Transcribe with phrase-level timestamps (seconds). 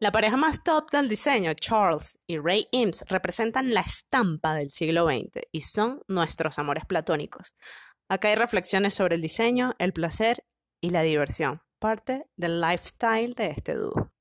[0.00, 5.08] La pareja más top del diseño, Charles y Ray Eames, representan la estampa del siglo
[5.08, 7.56] XX y son nuestros amores platónicos.
[8.08, 10.44] Acá hay reflexiones sobre el diseño, el placer
[10.80, 14.12] y la diversión, parte del lifestyle de este dúo.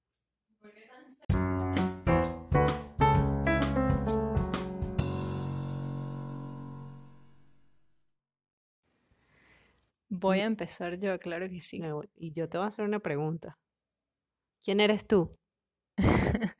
[10.10, 11.84] Voy a empezar yo, claro que sí.
[12.16, 13.60] Y yo te voy a hacer una pregunta.
[14.64, 15.30] ¿Quién eres tú?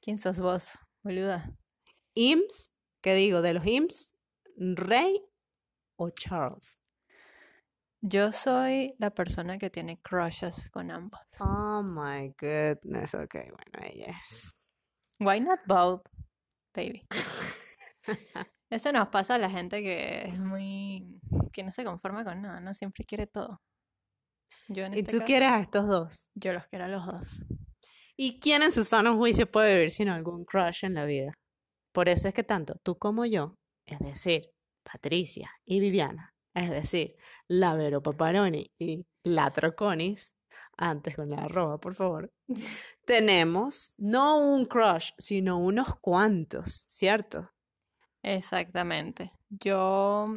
[0.00, 1.50] ¿Quién sos vos, boluda?
[2.14, 2.72] ¿Eames?
[3.02, 3.42] ¿Qué digo?
[3.42, 4.14] ¿De los Eames?
[4.56, 5.22] ¿Ray
[5.96, 6.80] o Charles?
[8.02, 11.20] Yo soy la persona que tiene crushes con ambos.
[11.40, 13.14] Oh my goodness.
[13.14, 14.60] Ok, bueno, ella es.
[15.20, 16.02] Why not both,
[16.74, 17.02] baby?
[18.70, 21.20] Eso nos pasa a la gente que es muy...
[21.52, 22.74] que no se conforma con nada, ¿no?
[22.74, 23.60] Siempre quiere todo.
[24.68, 26.28] Yo en ¿Y este tú caso, quieres a estos dos?
[26.34, 27.28] yo los quiero a los dos.
[28.18, 31.34] ¿Y quién en su sano juicio puede vivir sin algún crush en la vida?
[31.92, 33.54] Por eso es que tanto tú como yo,
[33.86, 34.50] es decir,
[34.82, 37.16] Patricia y Viviana, es decir,
[37.48, 40.36] la Vero Paparoni y la Troconis,
[40.78, 42.30] antes con la arroba, por favor,
[43.06, 47.50] tenemos no un crush, sino unos cuantos, ¿cierto?
[48.22, 49.32] Exactamente.
[49.48, 50.28] Yo...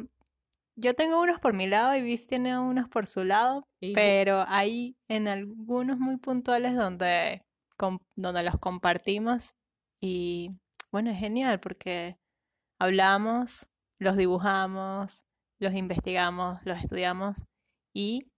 [0.76, 4.44] Yo tengo unos por mi lado y Biff tiene unos por su lado, Y pero
[4.48, 7.42] hay en algunos muy puntuales donde,
[8.16, 9.54] donde los compartimos
[10.00, 10.52] y
[10.92, 12.18] bueno, es genial porque
[12.78, 15.24] hablamos, los dibujamos,
[15.58, 17.44] los investigamos, los estudiamos
[17.94, 18.30] y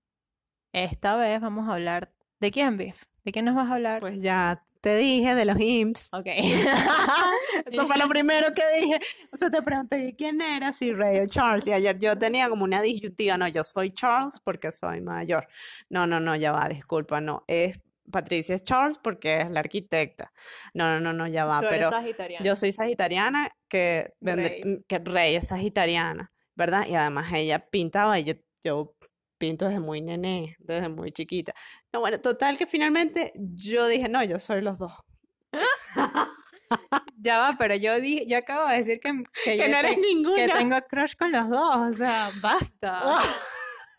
[0.72, 2.12] esta vez vamos a hablar
[2.42, 3.04] ¿de quién, Biff?
[3.24, 4.00] ¿De qué nos vas a hablar?
[4.00, 6.08] Pues ya te dije de los IMSS.
[6.12, 6.26] Ok.
[7.66, 8.98] Eso fue lo primero que dije.
[9.32, 11.68] O sea, te pregunté quién era, si Ray o Charles.
[11.68, 13.38] Y ayer yo tenía como una disyuntiva.
[13.38, 15.46] No, yo soy Charles porque soy mayor.
[15.88, 17.44] No, no, no, ya va, disculpa, no.
[17.46, 17.80] Es
[18.12, 20.32] Patricia es Charles porque es la arquitecta.
[20.74, 21.58] No, no, no, no, ya va.
[21.60, 24.84] Tú eres Pero yo soy sagitariana, que, Rey.
[24.86, 26.86] que Rey es sagitariana, ¿verdad?
[26.86, 28.94] Y además ella pintaba y yo, yo
[29.38, 31.52] pinto desde muy nené, desde muy chiquita.
[31.92, 34.92] No, bueno, total que finalmente yo dije, no, yo soy los dos.
[37.18, 39.10] Ya va, pero yo dije, yo acabo de decir que,
[39.44, 40.54] que Que yo no eres te- que ninguna.
[40.54, 43.02] tengo crush con los dos, o sea, basta.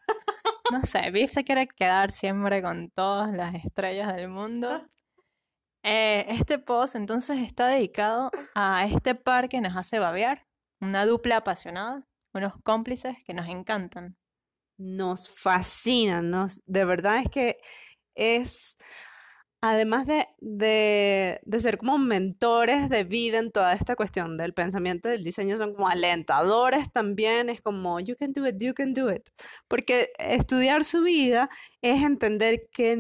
[0.74, 4.82] No sé, Biff se quiere quedar siempre con todas las estrellas del mundo.
[5.84, 10.48] Eh, este post entonces está dedicado a este par que nos hace babear,
[10.82, 14.18] una dupla apasionada, unos cómplices que nos encantan.
[14.80, 17.58] nos fascinan, nos, de verdad es que
[18.16, 18.80] es,
[19.66, 25.08] además de, de, de ser como mentores de vida en toda esta cuestión del pensamiento
[25.08, 29.10] del diseño, son como alentadores también, es como, you can do it, you can do
[29.10, 29.30] it,
[29.70, 31.50] porque estudiar su vida
[31.82, 32.92] es entender que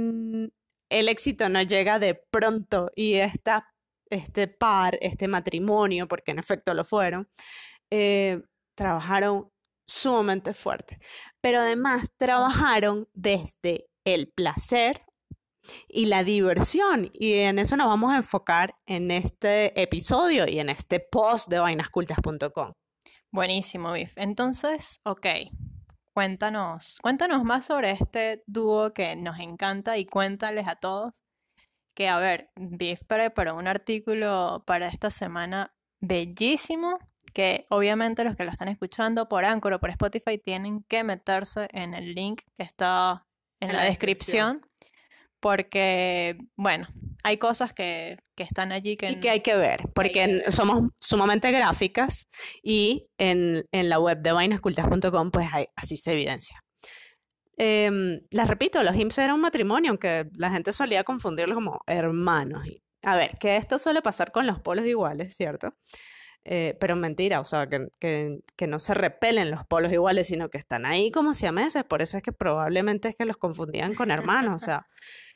[0.89, 3.67] el éxito no llega de pronto y esta,
[4.09, 7.27] este par, este matrimonio, porque en efecto lo fueron,
[7.91, 8.41] eh,
[8.73, 9.51] trabajaron
[9.85, 10.97] sumamente fuerte.
[11.41, 15.01] Pero además trabajaron desde el placer
[15.87, 17.09] y la diversión.
[17.13, 21.59] Y en eso nos vamos a enfocar en este episodio y en este post de
[21.59, 22.73] vainascultas.com.
[23.31, 24.13] Buenísimo, Biff.
[24.17, 25.25] Entonces, ok,
[26.13, 31.23] cuéntanos, cuéntanos más sobre este dúo que nos encanta y cuéntales a todos
[31.93, 36.99] que, a ver, Biff preparó un artículo para esta semana bellísimo
[37.33, 41.67] que obviamente los que lo están escuchando por Anchor o por Spotify tienen que meterse
[41.71, 43.25] en el link que está
[43.59, 44.61] en, En la, la descripción.
[45.43, 46.87] Porque, bueno,
[47.21, 50.51] hay cosas que, que están allí que, Y que hay que ver, porque que ver.
[50.53, 52.29] somos sumamente gráficas
[52.63, 56.63] y en, en la web de vainascultas.com pues hay- así se evidencia.
[57.57, 62.65] Em, les repito, los IMSS era un matrimonio, aunque la gente solía confundirlos como hermanos.
[63.03, 65.69] A ver, que esto suele pasar con los polos iguales, ¿cierto?
[66.45, 70.49] Eh, pero mentira, o sea, que, que, que no se repelen los polos iguales, sino
[70.49, 74.09] que están ahí como siameses, por eso es que probablemente es que los confundían con
[74.11, 74.87] hermanos, o sea,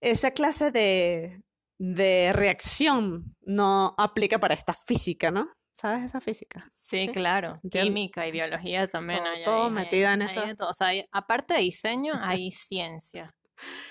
[0.00, 1.40] esa clase de,
[1.78, 5.48] de reacción no aplica para esta física, ¿no?
[5.72, 6.66] ¿Sabes esa física?
[6.70, 7.60] Sí, Sí, claro.
[7.70, 10.44] Química y biología también Todo- hay todo ahí, metido en hay eso.
[10.46, 10.70] de todo.
[10.70, 13.34] O sea, hay- aparte de diseño, hay ciencia.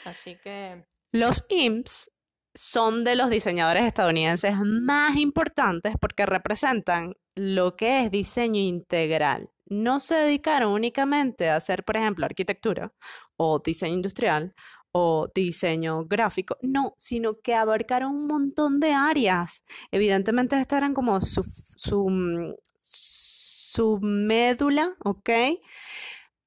[0.06, 0.84] Así que
[1.14, 2.10] Los IMPS
[2.54, 9.50] son de los diseñadores estadounidenses más importantes porque representan lo que es diseño integral.
[9.70, 12.92] No se dedicaron únicamente a hacer, por ejemplo, arquitectura
[13.38, 14.54] o diseño industrial
[14.92, 19.64] o diseño gráfico, no, sino que abarcaron un montón de áreas.
[19.92, 21.44] Evidentemente, estas eran como su,
[21.76, 25.30] su, mm, su médula, ¿ok?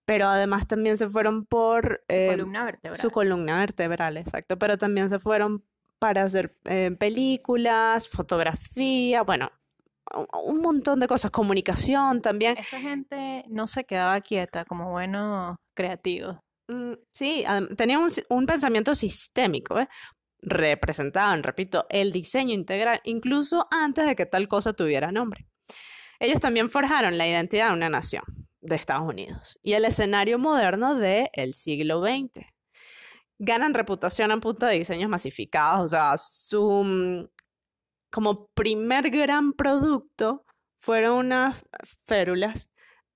[0.04, 2.02] Pero además también se fueron por...
[2.08, 3.00] su eh, columna vertebral.
[3.00, 5.64] su columna vertebral, exacto, pero también se fueron
[6.00, 9.52] para hacer eh, películas, fotografía, bueno,
[10.14, 10.26] un,
[10.56, 12.56] un montón de cosas, comunicación también.
[12.58, 16.38] Esa gente no se quedaba quieta como buenos creativos.
[16.70, 17.44] Mm, Sí,
[17.76, 19.88] tenía un, pensamiento sistémico, ¿eh?
[20.43, 25.46] Representaban, repito, el diseño integral, incluso antes de que tal cosa tuviera nombre.
[26.20, 28.22] Ellos también forjaron la identidad de una nación,
[28.61, 32.46] de Estados Unidos, y el escenario moderno del siglo XX.
[33.38, 37.28] Ganan reputación en punta de diseños masificados, o sea, su
[38.11, 40.44] como primer gran producto
[40.76, 41.64] fueron unas
[42.05, 42.69] férulas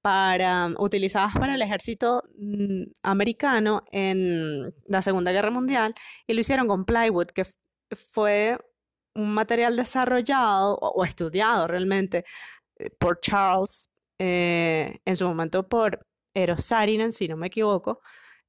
[0.04, 5.94] para, utilizadas para el ejército mm, americano en la Segunda Guerra Mundial
[6.26, 7.46] y lo hicieron con plywood, que
[8.10, 8.58] fue
[9.14, 12.26] un material desarrollado o, o estudiado realmente
[12.76, 15.98] eh, por Charles, eh, en su momento por
[16.34, 18.02] Eero Saarinen, si no me equivoco,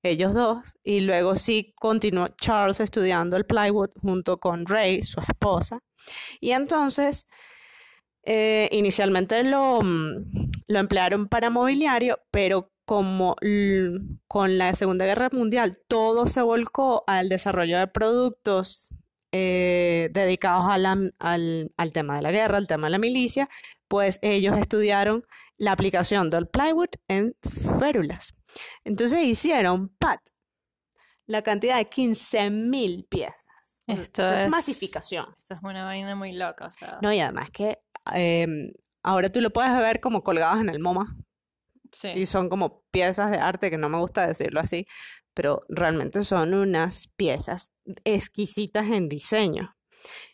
[0.03, 5.79] ellos dos, y luego sí continuó Charles estudiando el plywood junto con Ray, su esposa,
[6.41, 7.27] y entonces
[8.23, 13.35] eh, inicialmente lo, mm, lo emplearon para mobiliario, pero como
[14.27, 18.89] con la Segunda Guerra Mundial todo se volcó al desarrollo de productos
[19.31, 23.49] eh, dedicados a la- al, al tema de la guerra, al tema de la milicia,
[23.87, 25.25] pues ellos estudiaron
[25.57, 27.35] la aplicación del plywood en
[27.79, 28.31] férulas.
[28.85, 30.21] Entonces hicieron, Pat,
[31.27, 33.83] la cantidad de 15.000 piezas.
[33.87, 35.25] Esto es es- masificación.
[35.37, 36.99] Esto es una vaina muy loca, o sea.
[37.01, 37.79] No, y además que
[38.13, 38.71] em,
[39.05, 41.15] ahora tú lo puedes ver como colgados en el MoMA
[41.91, 42.09] Sí.
[42.09, 44.85] y son como piezas de arte, que no me gusta decirlo así,
[45.33, 47.71] pero realmente son unas piezas
[48.03, 49.73] exquisitas en diseño.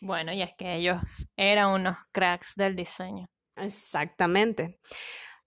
[0.00, 1.00] Bueno, y es que ellos
[1.36, 3.26] eran unos cracks del diseño.
[3.56, 4.80] Exactamente.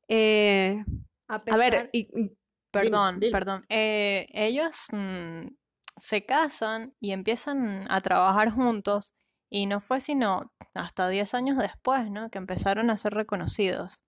[0.07, 0.83] Eh,
[1.27, 2.37] A a ver, pesar- y, y-
[2.71, 3.31] Perdón, dile.
[3.31, 3.65] perdón.
[3.69, 5.47] Eh, ellos mm,
[5.97, 9.13] se casan y empiezan a trabajar juntos
[9.49, 12.29] y no fue sino hasta 10 años después, ¿no?
[12.29, 14.03] Que empezaron a ser reconocidos.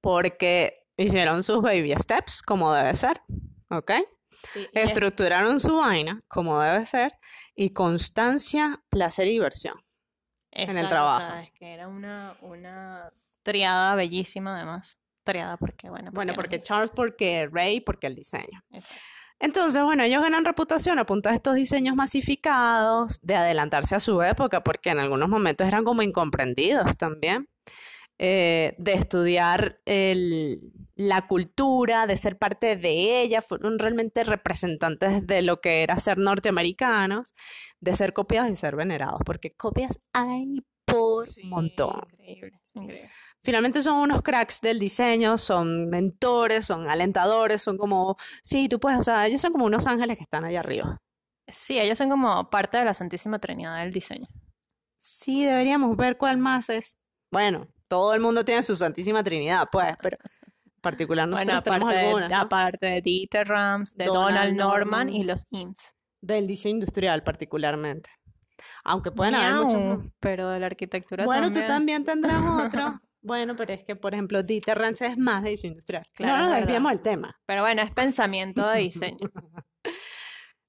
[0.00, 3.20] porque hicieron sus baby steps como debe ser,
[3.70, 3.90] ¿ok?
[4.52, 7.12] Sí, es- Estructuraron su vaina como debe ser
[7.54, 9.74] y constancia, placer y diversión.
[10.52, 11.20] en el exacto, o trabajo.
[11.32, 13.10] sea, es que era una, una
[13.42, 14.98] triada bellísima además.
[15.24, 16.36] Triada porque, bueno, Bueno, no?
[16.36, 18.62] porque Charles, porque Ray, porque el diseño.
[18.70, 19.02] Exacto.
[19.38, 24.22] Entonces, bueno, ellos ganan reputación a punta de estos diseños masificados, de adelantarse a su
[24.22, 27.48] época, porque en algunos momentos eran como incomprendidos también,
[28.18, 35.42] eh, de estudiar el- la cultura, de ser parte de ella, fueron realmente representantes de
[35.42, 37.34] lo que era ser norteamericanos,
[37.80, 42.00] de ser copiados y ser venerados, porque copias hay por Sí, montón.
[42.12, 43.10] Increíble, increíble.
[43.46, 48.98] Finalmente son unos cracks del diseño, son mentores, son alentadores, son como, sí, tú puedes,
[48.98, 51.00] o sea, ellos son como unos ángeles que están allá arriba.
[51.46, 54.26] Sí, ellos son como parte de la Santísima Trinidad del diseño.
[54.96, 56.98] Sí, deberíamos ver cuál más es.
[57.30, 61.84] Bueno, todo el mundo tiene su Santísima Trinidad, pues, pero en particular Bueno, nosotros tenemos
[61.84, 62.36] aparte de, algunas, ¿no?
[62.38, 65.08] aparte de Dieter Rams, de Donald Donald, Norman, Norman.
[65.10, 65.94] y los IMSS.
[66.20, 68.10] Del diseño industrial particularmente.
[68.82, 71.68] Aunque pueden haber muchos Miau, pero de la arquitectura Bueno, tú también.
[71.68, 72.42] también tendrás
[72.74, 73.00] otro.
[73.26, 76.06] Bueno, pero es que, por ejemplo, Dieter Rams es más de diseño industrial.
[76.14, 76.60] Claro, no nos verdad.
[76.60, 77.40] desviemos del tema.
[77.44, 79.18] Pero bueno, es pensamiento de diseño.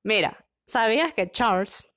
[0.03, 1.91] Mira, ¿sabías que Charles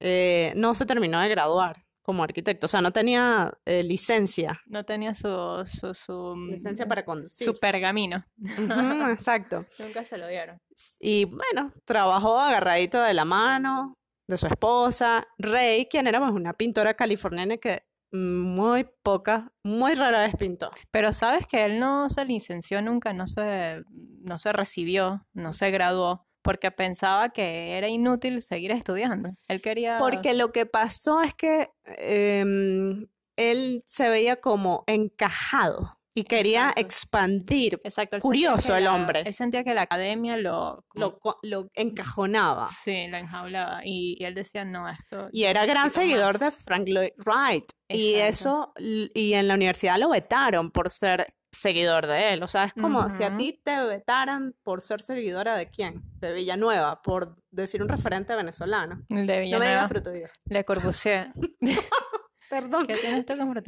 [0.00, 2.64] eh, no se terminó de graduar como arquitecto?
[2.64, 5.28] O sea, no tenía eh, licencia, No tenía su,
[5.66, 7.46] su, su, mm, licencia para conducir.
[7.46, 8.24] su pergamino.
[9.12, 9.66] Exacto.
[9.78, 10.58] Nunca se lo dieron.
[11.00, 13.92] Y bueno, trabajó agarradito de la mano
[14.26, 20.20] de su esposa, Ray, quien era pues, una pintora californiana que muy poca, muy rara
[20.20, 20.70] vez pintó.
[20.90, 25.70] Pero sabes que él no se licenció nunca, no se, no se recibió, no se
[25.70, 29.30] graduó, porque pensaba que era inútil seguir estudiando.
[29.48, 29.98] Él quería...
[29.98, 36.80] Porque lo que pasó es que em, él se veía como encajado y quería Exacto.
[36.80, 39.20] expandir, Exacto, curioso el la- hombre.
[39.26, 40.84] Él sentía que la academia lo...
[40.94, 42.66] lo, lo encajonaba.
[42.66, 43.82] Sí, lo enjaulaba.
[43.84, 45.28] Y, y él decía, no, esto...
[45.30, 46.64] Y era gran seguidor de más".
[46.64, 47.64] Frank Lloyd Wright.
[47.88, 49.12] Y eso, Exacto.
[49.14, 52.42] y en la universidad lo vetaron por ser seguidor de él.
[52.42, 56.02] O sea, es como si a ti te vetaran por ser seguidora de quién?
[56.18, 59.02] De Villanueva, por decir un referente venezolano.
[59.10, 60.10] El de No me Villanueva, digas fruto.
[60.46, 61.32] Le Corbusier.
[62.50, 62.86] Perdón.
[62.86, 63.36] ¿Qué tienes tú?
[63.36, 63.62] No, Bueno.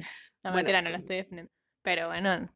[0.54, 1.52] mentira, no estoy defendiendo.
[1.82, 2.48] Pero bueno,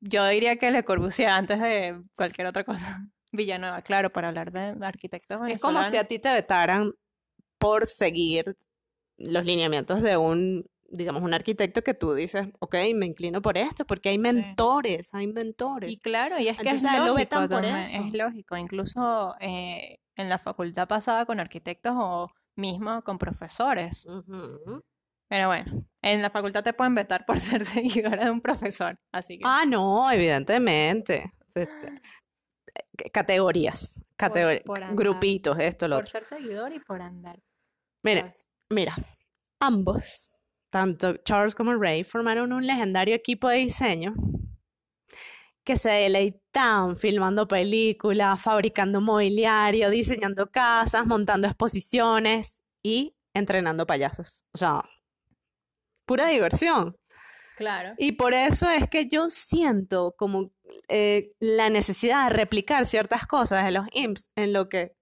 [0.00, 3.06] yo diría que Le Corbusier antes de cualquier otra cosa.
[3.32, 6.92] Villanueva, claro, para hablar de arquitectos Es como si a ti te vetaran
[7.58, 8.56] por seguir
[9.18, 13.84] los lineamientos de un, digamos, un arquitecto que tú dices, ok, me inclino por esto,
[13.84, 14.22] porque hay Sí.
[14.22, 15.90] mentores, hay mentores.
[15.90, 17.98] Y claro, y es que es lo lógico vetan por eso.
[17.98, 18.56] es lógico.
[18.56, 24.06] Incluso eh, en la facultad pasada con arquitectos o mismo con profesores.
[24.06, 24.82] Ujú.
[25.28, 29.38] Pero bueno, en la facultad te pueden vetar por ser seguidora de un profesor, así
[29.38, 31.32] que Ah, no, evidentemente.
[31.48, 31.68] C-
[33.12, 34.02] Categorías,
[34.64, 34.96] por andar.
[34.96, 36.10] grupitos, esto, lo por otro.
[36.12, 37.38] ser seguidor y por andar.
[38.04, 38.48] ¿sabes?
[38.70, 38.94] mira,
[39.60, 40.30] ambos,
[40.70, 44.14] tanto Charles como Ray, formaron un legendario equipo de diseño
[45.64, 54.44] que se deleitaban filmando películas, fabricando mobiliario, diseñando casas, montando exposiciones y entrenando payasos.
[54.54, 54.84] O sea,
[56.06, 56.96] pura diversión.
[57.56, 57.94] Claro.
[57.98, 60.50] Y por eso es que yo siento como
[60.88, 64.92] eh, la necesidad de replicar ciertas cosas de los IMSS en lo que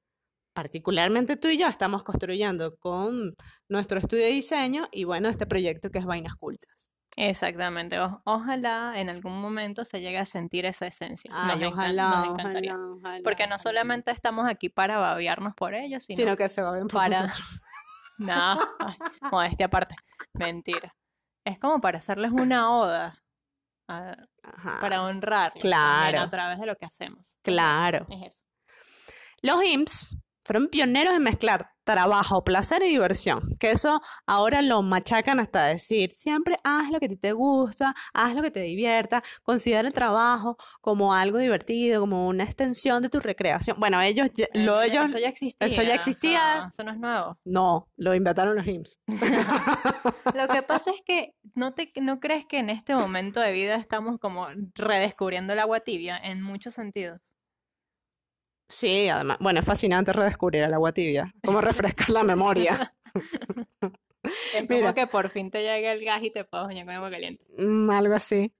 [0.54, 3.34] particularmente tú y yo estamos construyendo con
[3.68, 6.90] nuestro estudio de diseño y bueno, este proyecto que es Vainas Cultas.
[7.16, 7.98] Exactamente.
[8.00, 11.30] O- ojalá en algún momento se llegue a sentir esa esencia.
[11.34, 12.74] Ay, Nos encan- ojalá, nos encantaría.
[12.74, 16.62] ojalá, ojalá, Porque no solamente estamos aquí para babearnos por ellos, sino, sino que se
[16.62, 17.60] va bien por para- nosotros.
[18.16, 18.94] No, ay,
[19.32, 19.96] modestia aparte.
[20.34, 20.94] Mentira.
[21.44, 23.20] Es como para hacerles una oda.
[23.88, 24.78] a- Ajá.
[24.80, 25.02] para
[25.60, 26.20] Claro.
[26.20, 27.38] a través de lo que hacemos.
[27.42, 28.06] Claro.
[28.08, 28.44] Es eso.
[29.42, 33.40] Los IMSS fueron pioneros en mezclar trabajo, placer y diversión.
[33.60, 37.94] Que eso ahora lo machacan hasta decir, siempre haz lo que a ti te gusta,
[38.14, 43.10] haz lo que te divierta, considera el trabajo como algo divertido, como una extensión de
[43.10, 43.78] tu recreación.
[43.78, 45.66] Bueno, ellos, ya- lo, Eso ya- ellos eso ya existía.
[45.66, 46.68] eso ya o sea, existía.
[46.72, 47.38] Eso no es nuevo.
[47.44, 48.98] no, lo inventaron los IMSS.
[50.34, 53.76] Lo que pasa es que no te no crees que en este momento de vida
[53.76, 57.20] estamos como redescubriendo el agua tibia en muchos sentidos.
[58.68, 62.94] Sí, además, bueno, es fascinante redescubrir el agua tibia, como refrescar la memoria.
[64.54, 64.80] Es Mira.
[64.80, 67.44] como que por fin te llega el gas y te puedes bañar con agua caliente.
[67.58, 68.50] Mm, algo así.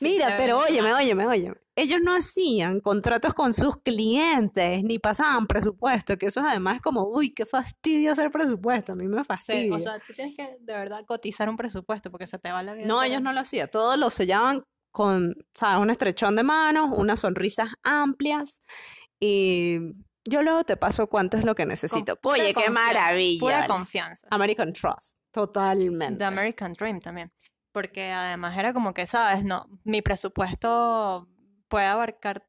[0.00, 1.56] Mira, pero óyeme, óyeme, óyeme.
[1.74, 7.02] Ellos no hacían contratos con sus clientes, ni pasaban presupuesto, que eso además es como,
[7.08, 9.74] uy, qué fastidio hacer presupuesto, a mí me Sí, fastidia.
[9.76, 12.74] o sea, tú tienes que de verdad cotizar un presupuesto porque se te va la
[12.74, 12.86] vida.
[12.86, 14.62] no, ellos no lo hacían, todo lo sellaban
[14.92, 15.82] con, ¿sabes?
[15.82, 18.62] Un estrechón de manos, unas sonrisas amplias,
[19.20, 19.78] y
[20.24, 22.16] yo luego te paso cuánto es lo que necesito.
[22.16, 23.40] pura Oye, qué maravilla.
[23.40, 24.28] Pura confianza.
[24.30, 26.18] American Trust, totalmente.
[26.18, 27.32] The American Dream también.
[27.72, 29.44] Porque además era como que, ¿sabes?
[29.44, 31.28] No, mi presupuesto
[31.68, 32.46] puede abarcar,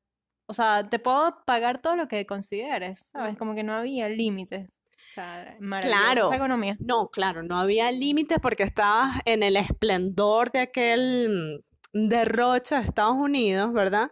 [0.48, 3.38] o sea, te puedo pagar todo lo que consideres, ¿sabes?
[3.38, 4.68] Como que no había límites.
[4.68, 6.28] O sea, Claro.
[6.28, 6.78] esa economía.
[6.80, 11.62] No, claro, no había límites porque estabas en el esplendor de aquel
[11.94, 14.12] mm, derroche de Estados Unidos, ¿verdad?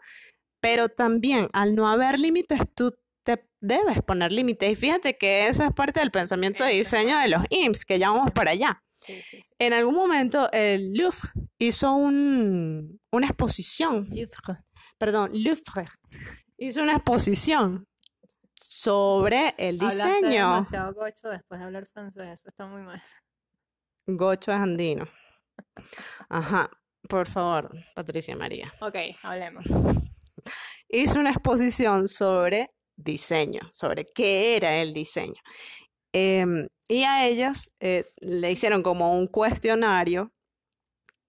[0.60, 4.72] Pero también al no haber límites, tú te debes poner límites.
[4.72, 8.10] Y fíjate que eso es parte del pensamiento de diseño de los IMSS, que ya
[8.10, 8.84] vamos para allá.
[8.94, 9.56] Sí, sí, sí.
[9.60, 14.10] En algún momento el Louvre hizo un, una exposición,
[14.98, 15.86] perdón, Louvre
[16.58, 17.88] hizo una exposición
[18.56, 20.50] sobre el Hablaste diseño.
[20.50, 23.02] demasiado gocho después de hablar francés, eso está muy mal.
[24.08, 25.08] Gocho es andino.
[26.30, 26.70] Ajá,
[27.08, 28.74] por favor, Patricia María.
[28.82, 29.66] Ok, hablemos.
[30.90, 35.42] Hizo una exposición sobre diseño, sobre qué era el diseño.
[36.14, 40.32] Em, y a ellos eh, le hicieron como un cuestionario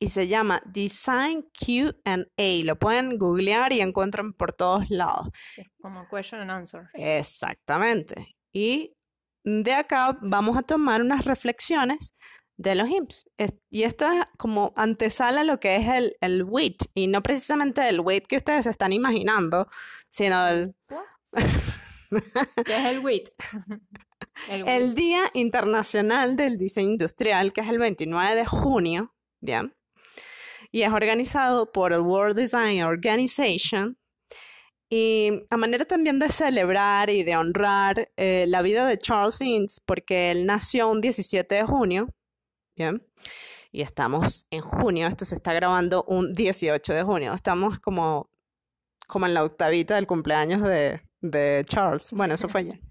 [0.01, 2.65] y se llama Design QA.
[2.65, 5.29] Lo pueden googlear y encuentran por todos lados.
[5.57, 6.89] Es como question and answer.
[6.95, 8.37] Exactamente.
[8.53, 8.95] Y
[9.45, 12.15] de acá vamos a tomar unas reflexiones
[12.59, 13.25] de los IMSS.
[13.39, 17.23] Es- Y esto es como antesala a lo que es el, el WIT, y no
[17.23, 19.67] precisamente el WIT que ustedes están imaginando,
[20.11, 20.75] sino el,
[22.65, 23.29] ¿Qué es el WIT?
[24.49, 24.69] El WIT.
[24.73, 29.75] el Día Internacional del Diseño Industrial, que es el 29 de junio, ¿bien?
[30.71, 33.99] Y es organizado por el World Design Organization.
[34.91, 39.81] Y a manera también de celebrar y de honrar eh, la vida de Charles Innes,
[39.85, 42.09] porque él nació un 17 de junio,
[42.79, 43.07] ¿bien?
[43.71, 48.31] Y estamos en junio, esto se está grabando un 18 de junio, estamos como,
[49.07, 52.13] como en la octavita del cumpleaños de, de Charles.
[52.13, 52.81] Bueno, eso fue ayer.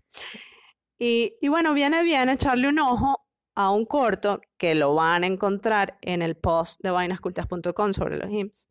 [0.99, 5.27] Y, y bueno, viene bien echarle un ojo a un corto que lo van a
[5.27, 8.67] encontrar en el post de vainascultas.com sobre los IMSS.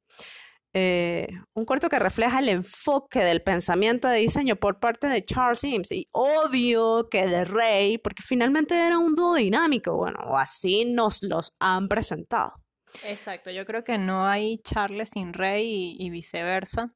[0.78, 5.64] Eh, un corto que refleja el enfoque del pensamiento de diseño por parte de Charles
[5.64, 10.85] Eames y obvio que de Ray, porque finalmente era un dúo dinámico, bueno, o así
[10.85, 12.52] nos los han presentado.
[13.06, 16.92] Exacto, yo creo que no hay Charles sin Rey y, y viceversa.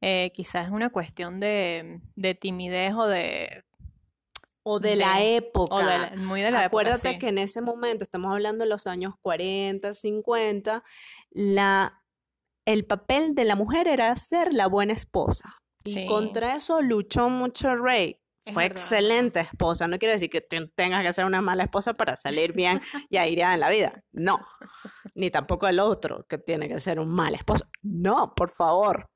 [0.00, 3.62] Eh, quizás es una cuestión de, de timidez o de,
[4.64, 5.72] O de la época.
[5.76, 7.18] o de la- muy de la época, Acuérdate sí.
[7.20, 10.82] que en ese momento, estamos hablando de los años 40, 50,
[11.30, 12.01] la,
[12.66, 15.56] el papel de la mujer era ser la buena esposa.
[15.84, 17.68] Y contra eso luchó mucho.
[17.70, 17.74] Es
[18.54, 18.72] Fue verdad.
[18.78, 19.86] excelente esposa.
[19.88, 23.16] No quiere decir que te- tengas que ser una mala esposa para salir bien y
[23.16, 24.02] aireada en la vida.
[24.12, 24.40] No.
[25.14, 27.66] Ni tampoco el otro que tiene que ser un mal esposo.
[27.82, 29.10] No, por favor.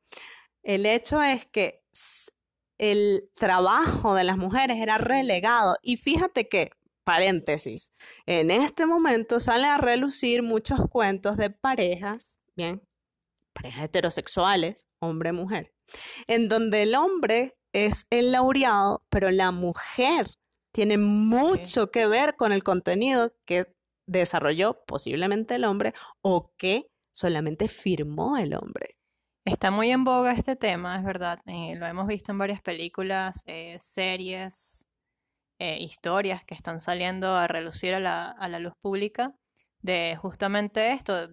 [0.62, 1.82] El hecho es que
[2.78, 5.76] el trabajo de las mujeres era relegado.
[5.82, 6.70] Y fíjate que,
[7.04, 7.92] paréntesis,
[8.26, 12.82] en este momento salen a relucir muchos cuentos de parejas, bien,
[13.56, 15.72] parejas heterosexuales, hombre-mujer,
[16.26, 20.28] en donde el hombre es el laureado, pero la mujer
[20.72, 23.74] tiene mucho que ver con el contenido que
[24.06, 28.96] desarrolló posiblemente el hombre o que solamente firmó el hombre.
[29.44, 31.38] Está muy en boga este tema, es verdad.
[31.46, 34.86] eh, lo hemos visto en varias películas, eh, series,
[35.58, 39.34] eh, historias que están saliendo a relucir a la, a la luz pública
[39.80, 41.30] de justamente esto,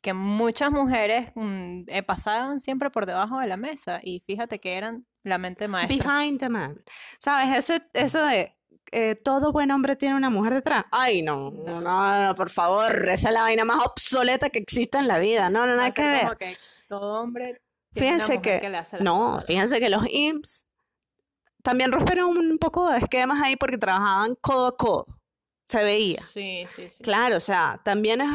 [0.00, 4.76] que muchas mujeres mm, eh, pasaban siempre por debajo de la mesa y fíjate que
[4.76, 5.96] eran la mente maestra.
[5.96, 6.82] Behind the man.
[7.18, 7.58] ¿Sabes?
[7.58, 8.56] Ese, eso de
[8.92, 10.84] eh, todo buen hombre tiene una mujer detrás.
[10.90, 14.98] Ay, no, no, no, no, por favor, esa es la vaina más obsoleta que existe
[14.98, 15.50] en la vida.
[15.50, 16.20] No, no, nada que ver.
[16.22, 16.56] como que
[16.88, 20.66] todo hombre tiene una Fíjense mujer que, le hace las no, fíjense que los IMSS
[21.62, 25.06] también rompieron un poco de esquemas ahí porque trabajaban codo a codo.
[25.64, 26.22] Se veía.
[26.22, 27.04] Sí, sí, sí.
[27.04, 28.28] Claro, o sea, también es,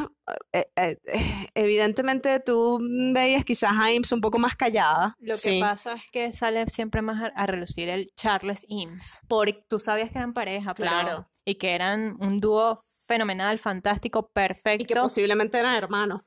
[0.53, 2.79] eh, eh, eh, evidentemente tú
[3.13, 5.15] veías quizás a IMSS un poco más callada.
[5.19, 9.19] Lo que pasa es que sale siempre más a, a relucir el Charles Eames.
[9.27, 11.27] Por- Tú sabías que eran pareja, pero- Claro.
[11.45, 15.01] y que eran un dúo fenomenal, fantástico, y que perfecto.
[15.03, 16.21] posiblemente eran hermanos.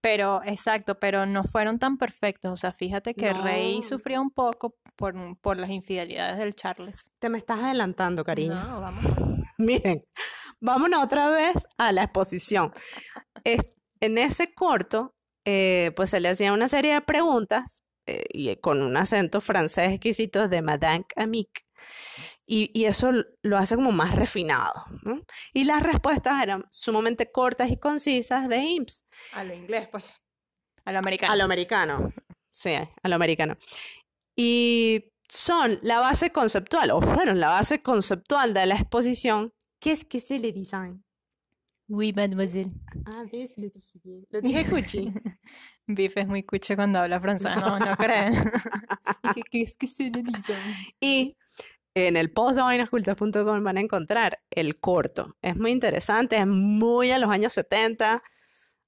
[0.00, 2.50] Pero, exacto, pero no fueron tan perfectos.
[2.52, 7.12] O sea, fíjate que Rey sufrió un poco por, por las infidelidades del Charles.
[7.20, 8.54] Te me estás adelantando, cariño.
[8.56, 9.04] No, vamos.
[9.58, 10.00] Miren,
[10.62, 12.72] vámonos otra vez a la exposición.
[13.44, 13.66] Es-
[14.00, 15.14] en ese corto,
[15.44, 19.90] eh, pues se le hacía una serie de preguntas eh, y con un acento francés
[19.92, 21.64] exquisito de Madame Amic.
[22.46, 23.10] Y, y eso
[23.42, 24.72] lo hace como más refinado.
[25.02, 25.20] ¿no?
[25.52, 29.04] Y las respuestas eran sumamente cortas y concisas de IMSS.
[29.32, 30.20] A lo inglés, pues.
[30.84, 31.32] A lo americano.
[31.32, 32.12] A lo americano.
[32.50, 33.56] Sí, a lo americano.
[34.36, 39.52] Y son la base conceptual, o fueron la base conceptual de la exposición.
[39.82, 41.02] ¿Qué es que c'est le design?
[41.88, 42.70] Oui, mademoiselle.
[43.04, 44.24] Ah, ves, lo dije bien.
[44.30, 45.12] Lo dije cuchi.
[45.88, 48.32] Biff es muy cuche cuando habla francés, no, no creen.
[49.24, 50.54] ¿Y qué, qué es que se le dice?
[51.00, 51.36] Y
[51.94, 55.36] en el post de vainascultas.com van a encontrar el corto.
[55.42, 58.22] Es muy interesante, es muy a los años 70.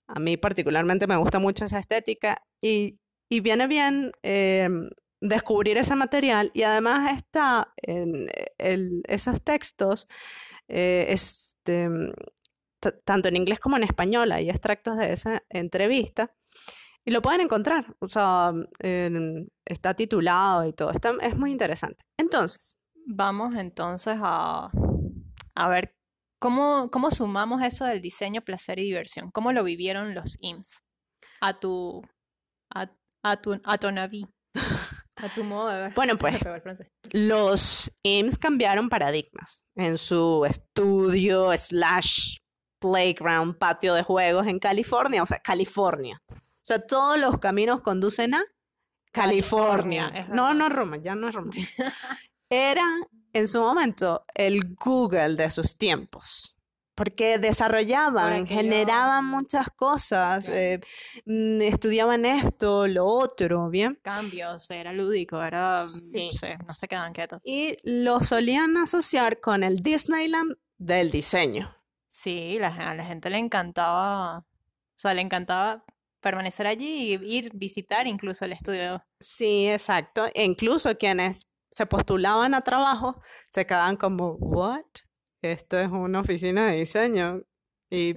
[0.06, 4.68] A mí particularmente me gusta mucho esa estética y, y viene bien eh,
[5.20, 8.28] descubrir ese material y además está en
[8.58, 10.06] el- esos textos,
[10.68, 11.88] eh, este,
[12.80, 16.34] t- tanto en inglés como en español, hay extractos de esa entrevista.
[17.06, 22.04] Y lo pueden encontrar, o sea, en- está titulado y todo, está, es muy interesante.
[22.18, 24.70] Entonces, Vamos entonces a,
[25.54, 25.94] a ver
[26.40, 29.30] cómo, cómo sumamos eso del diseño, placer y diversión.
[29.30, 30.82] ¿Cómo lo vivieron los IMSS?
[31.42, 32.02] A tu,
[32.74, 32.90] a,
[33.22, 34.26] a tu, a tu naví,
[35.16, 35.90] a tu modo.
[35.94, 36.36] Bueno, pues,
[37.12, 42.38] los IMSS cambiaron paradigmas en su estudio slash
[42.80, 46.22] playground, patio de juegos en California, o sea, California.
[46.28, 48.44] O sea, todos los caminos conducen a
[49.12, 50.08] California.
[50.10, 51.52] California, no, no Roma, ya no es Roma.
[52.50, 52.86] Era
[53.32, 56.53] en su momento el Google de sus tiempos.
[56.94, 60.80] Porque desarrollaban, generaban muchas cosas, eh,
[61.24, 63.98] mm, estudiaban esto, lo otro, ¿bien?
[64.02, 66.28] Cambios, era lúdico, era, Sí.
[66.32, 67.40] no sé, no se quedaban quietos.
[67.44, 71.74] y lo solían asociar con el Disneyland del diseño.
[72.06, 74.44] Sí, la, a la gente le encantaba, o
[74.94, 75.84] sea, le encantaba
[76.20, 79.02] permanecer allí y ir, visitar incluso el estudio.
[79.20, 80.26] Sí, exacto.
[80.32, 84.84] E incluso quienes se postulaban a trabajo se quedaban como, ¿what?
[85.52, 87.42] Esto es una oficina de diseño.
[87.90, 88.16] Y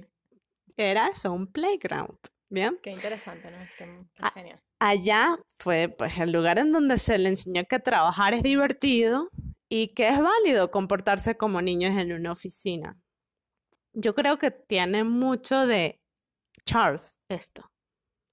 [0.76, 2.18] era eso, un playground.
[2.48, 2.78] Bien.
[2.82, 3.58] Qué interesante, ¿no?
[3.76, 4.62] Qué, qué genial.
[4.78, 9.28] Allá fue pues, el lugar en donde se le enseñó que trabajar es divertido
[9.68, 12.96] y que es válido comportarse como niños en una oficina.
[13.92, 16.00] Yo creo que tiene mucho de
[16.64, 17.70] Charles esto,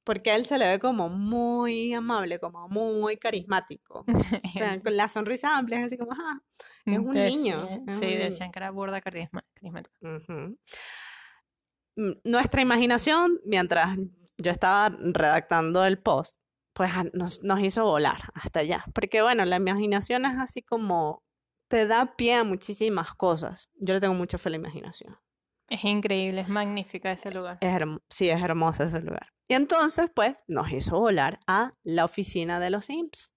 [0.06, 4.06] porque él se le ve como muy amable, como muy carismático.
[4.56, 6.40] O sea, con la sonrisa amplia, es así como, ah,
[6.86, 8.20] es un niño, es Sí, un niño.
[8.24, 9.96] decían que era burda carisma, carismático.
[10.02, 10.58] Ujú.
[11.98, 13.98] Mm, Nuestra imaginación, mientras
[14.38, 16.40] yo estaba redactando el post,
[16.74, 18.84] pues a- nos, nos hizo volar hasta allá.
[18.94, 21.24] Porque bueno, la imaginación es así como
[21.70, 23.70] te da pie a muchísimas cosas.
[23.76, 25.18] Yo le tengo mucha fe a la imaginación.
[25.70, 27.58] Es increíble, es magnífica ese lugar.
[27.62, 29.30] Es sí, es hermoso ese lugar.
[29.48, 33.34] Y entonces, pues, nos hizo volar a la oficina de los IMSS.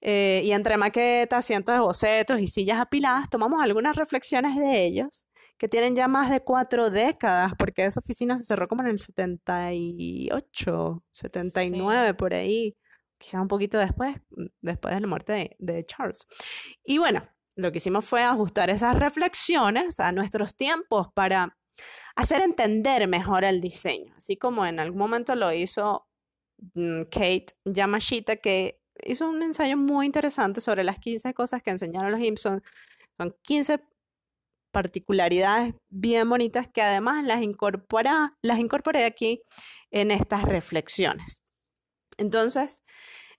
[0.00, 5.26] Eh, y entre maquetas, cientos de bocetos y sillas apiladas, tomamos algunas reflexiones de ellos
[5.58, 8.98] que tienen ya más de cuatro décadas, porque esa oficina se cerró como en el
[8.98, 12.76] 78, 79, por ahí,
[13.16, 16.26] quizás un poquito después, mm, después de la muerte de, de Charles.
[16.84, 21.56] Y bueno, lo que hicimos fue ajustar esas reflexiones a nuestros tiempos para
[22.16, 26.06] hacer entender mejor el diseño, así como en algún momento lo hizo
[26.74, 32.12] mm, Kate Yamashita, que hizo un ensayo muy interesante sobre las 15 cosas que enseñaron
[32.12, 32.62] los Simpsons.
[33.18, 33.80] Son 15
[34.72, 39.42] particularidades bien bonitas que además las, incorpora, las incorporé aquí
[39.90, 41.42] en estas reflexiones.
[42.16, 42.82] Entonces,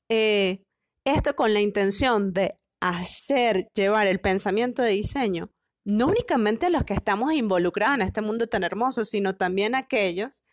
[0.09, 0.63] eh,
[1.05, 5.49] esto con la intención de hacer llevar el pensamiento de diseño,
[5.85, 10.43] no únicamente los que estamos involucrados en este mundo tan hermoso, sino también aquellos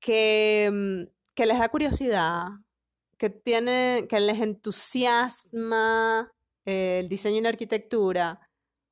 [0.00, 2.48] que, mm, que les da curiosidad,
[3.18, 6.32] que, tiene, que les entusiasma
[6.64, 8.40] eh, el diseño y la arquitectura,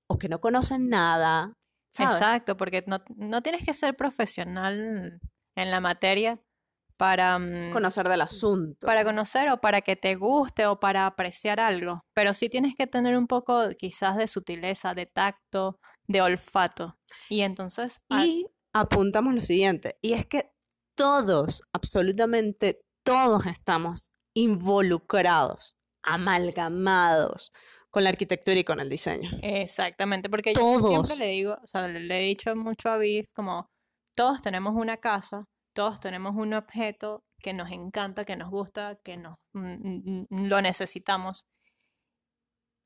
[0.07, 1.55] o que no conocen nada.
[1.99, 5.21] Exacto, porque no, no tienes que ser profesional
[5.57, 6.41] en la materia
[6.99, 8.87] para mm, conocer del asunto.
[8.87, 12.05] Para conocer o para que te guste o para apreciar algo.
[12.13, 16.99] Pero sí tienes que tener un poco quizás de sutileza, de tacto, de olfato.
[17.31, 18.03] Y entonces...
[18.11, 20.51] Y apuntamos lo siguiente, y es que
[20.95, 27.53] todos, absolutamente todos estamos involucrados, amalgamados
[27.91, 29.31] con la arquitectura y con el diseño.
[29.43, 33.71] Exactamente, porque yo siempre le digo, o sea, le he dicho mucho a Viv, como
[34.15, 35.47] todos tenemos una casa,
[35.79, 40.61] todos tenemos un objeto que nos encanta, que nos gusta, que nos, mm, mm, lo
[40.61, 41.47] necesitamos.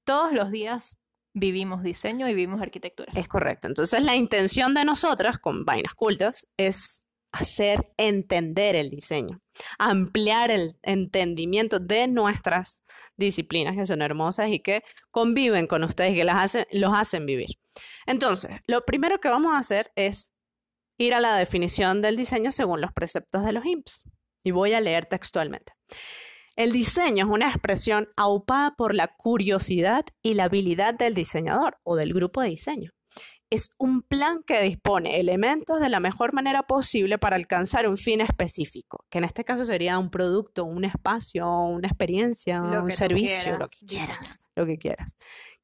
[0.05, 0.98] Todos los días
[1.33, 3.11] vivimos diseño y vivimos arquitectura.
[3.16, 3.66] Es correcto.
[3.66, 9.40] Entonces la intención de nosotras con Vainas Cultas es hacer entender el diseño,
[9.78, 12.83] ampliar el entendimiento de nuestras
[13.16, 17.57] disciplinas que son hermosas y que conviven con ustedes, que las hacen, los hacen vivir.
[18.05, 20.35] Entonces, lo primero que vamos a hacer es
[20.98, 24.05] ir a la definición del diseño según los preceptos de los IMPS.
[24.44, 25.72] Y voy a leer textualmente.
[26.57, 31.96] El diseño es una expresión aupada por la curiosidad y la habilidad del diseñador o
[31.96, 32.90] del grupo de diseño
[33.52, 38.22] es un plan que dispone elementos de la mejor manera posible para alcanzar un fin
[38.22, 43.68] específico, que en este caso sería un producto, un espacio, una experiencia, un servicio, lo
[43.68, 45.16] que quieras, lo que quieras.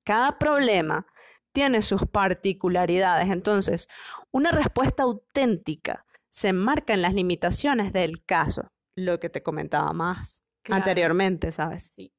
[0.04, 1.06] Cada problema
[1.52, 3.88] tiene sus particularidades, entonces
[4.32, 10.42] una respuesta auténtica se enmarca en las limitaciones del caso, lo que te comentaba más
[10.68, 11.92] anteriormente, ¿sabes?
[11.94, 12.12] Sí.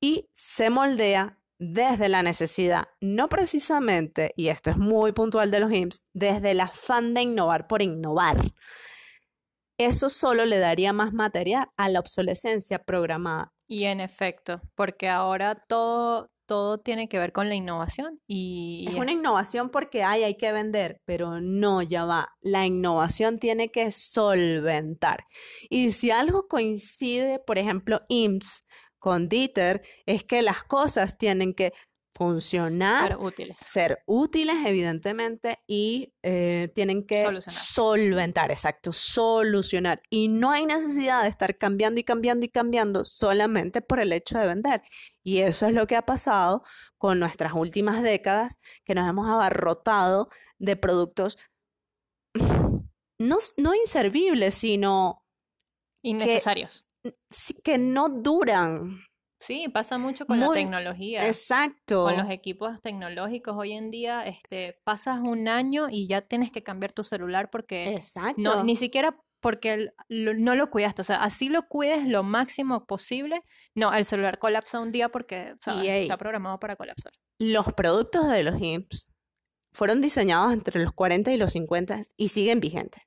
[0.00, 5.72] Y se moldea desde la necesidad, no precisamente, y esto es muy puntual de los
[5.72, 8.38] IMSS, desde el afán de innovar por innovar.
[9.78, 13.52] Eso solo le daría más material a la obsolescencia programada.
[13.68, 18.94] Y en efecto, porque ahora todo, todo tiene que ver con la innovación y es
[18.94, 22.28] una innovación porque hay, hay que vender, pero no, ya va.
[22.42, 25.24] La innovación tiene que solventar.
[25.70, 28.66] Y si algo coincide, por ejemplo, IMSS
[28.98, 31.72] con Dieter es que las cosas tienen que
[32.22, 40.02] funcionar, ser útiles, ser útiles evidentemente y eh, tienen que solventar, exacto, solucionar.
[40.10, 44.38] Y no hay necesidad de estar cambiando y cambiando y cambiando solamente por el hecho
[44.38, 44.82] de vender.
[45.22, 46.62] Y eso es lo que ha pasado
[46.98, 51.38] con nuestras últimas décadas, que nos hemos abarrotado de productos
[53.18, 55.24] no, no inservibles, sino
[56.02, 56.86] innecesarios
[57.62, 59.04] que no duran.
[59.42, 61.26] Sí, pasa mucho con la tecnología.
[61.26, 62.04] Exacto.
[62.04, 66.62] Con los equipos tecnológicos hoy en día, este, pasas un año y ya tienes que
[66.62, 68.40] cambiar tu celular porque Exacto.
[68.40, 73.42] no, ni siquiera porque no lo cuidaste, o sea, así lo cuides lo máximo posible.
[73.74, 77.12] No, el celular colapsa un día porque está programado para colapsar.
[77.40, 79.08] Los productos de los HIPS
[79.72, 83.02] fueron diseñados entre los 40 y los 50 y siguen vigentes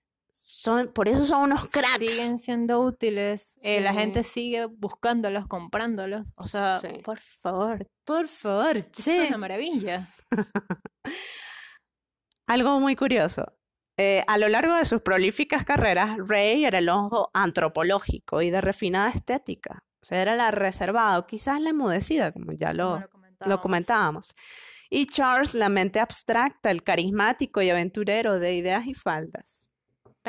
[0.93, 1.97] por eso son unos cracks.
[1.99, 3.59] Siguen siendo útiles.
[3.61, 6.33] Eh, la gente sigue buscándolos, comprándolos.
[6.35, 7.87] O sea, por favor.
[8.03, 10.09] Por favor, Es una maravilla.
[12.47, 13.53] Algo muy curioso.
[13.97, 18.61] Eh, a lo largo de sus prolíficas carreras, Ray era el ojo antropológico y de
[18.61, 19.83] refinada estética.
[20.01, 23.01] O sea, era la reservada o quizás la emudecida, como ya lo,
[23.45, 24.35] lo comentábamos.
[24.89, 29.64] Y Charles, la mente abstracta, el carismático y aventurero de ideas y faldas.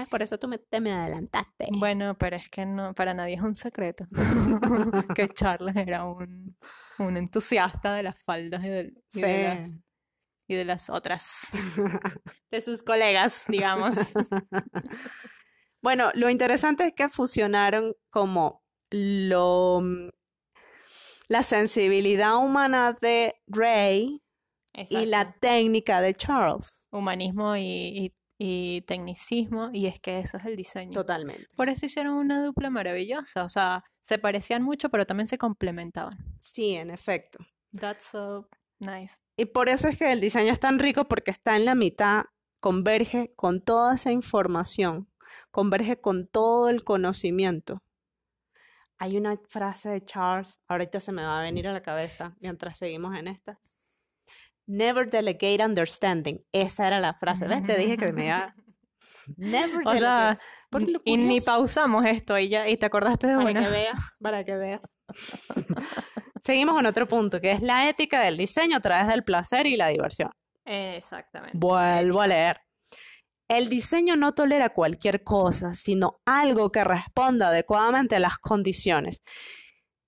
[0.04, 1.68] Por eso tú me, te me adelantaste.
[1.72, 4.04] Bueno, pero es que no, para nadie es un secreto
[5.16, 6.56] que Charles era un,
[6.98, 9.70] un, entusiasta de las faldas y de, las,
[10.48, 11.48] y de las otras,
[12.50, 13.94] de sus colegas, digamos.
[15.82, 19.82] bueno, lo interesante es que fusionaron como lo
[21.28, 24.22] la sensibilidad humana de Ray
[24.74, 26.86] y la técnica de Charles.
[26.90, 30.92] Humanismo y, y- y tecnicismo, y es que eso es el diseño.
[30.92, 31.46] Totalmente.
[31.56, 36.16] Por eso hicieron una dupla maravillosa, o sea, se parecían mucho, pero también se complementaban.
[36.38, 37.38] Sí, en efecto.
[37.78, 39.16] That's so nice.
[39.36, 42.24] Y por eso es que el diseño es tan rico porque está en la mitad,
[42.60, 45.08] converge con toda esa información,
[45.50, 47.82] converge con todo el conocimiento.
[48.98, 52.78] Hay una frase de Charles, ahorita se me va a venir a la cabeza mientras
[52.78, 53.58] seguimos en esta.
[54.66, 56.44] Never delegate understanding.
[56.52, 57.46] Esa era la frase.
[57.46, 57.62] ¿Ves?
[57.62, 58.54] Te dije que me iba.
[59.36, 60.38] Never O sea,
[60.70, 61.02] delegate.
[61.04, 63.64] Y ni pausamos esto y ya, y te acordaste de para una.
[63.64, 64.80] que veas, para que veas.
[66.40, 69.76] Seguimos con otro punto, que es la ética del diseño a través del placer y
[69.76, 70.30] la diversión.
[70.64, 71.56] Exactamente.
[71.56, 72.60] Vuelvo a leer.
[73.48, 79.22] El diseño no tolera cualquier cosa, sino algo que responda adecuadamente a las condiciones.